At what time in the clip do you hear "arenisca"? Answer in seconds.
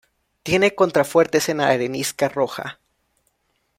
1.61-2.27